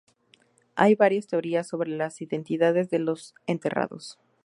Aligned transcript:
Hay 0.73 0.95
varias 0.95 1.27
teorías 1.27 1.67
sobre 1.67 1.91
las 1.91 2.21
identidades 2.23 2.89
de 2.89 2.97
los 2.97 3.35
enterrados. 3.45 4.17